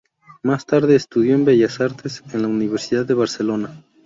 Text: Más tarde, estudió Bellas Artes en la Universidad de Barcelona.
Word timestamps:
Más 0.41 0.65
tarde, 0.65 0.95
estudió 0.95 1.37
Bellas 1.45 1.79
Artes 1.79 2.23
en 2.33 2.41
la 2.41 2.47
Universidad 2.47 3.05
de 3.05 3.13
Barcelona. 3.13 3.83